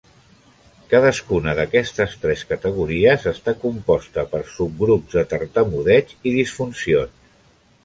Cadascuna 0.93 1.53
d'aquestes 1.59 2.15
tres 2.23 2.41
categories 2.53 3.27
està 3.33 3.55
composta 3.67 4.25
per 4.33 4.41
subgrups 4.57 5.19
de 5.21 5.27
tartamudeig 5.35 6.17
i 6.33 6.37
disfuncions. 6.41 7.17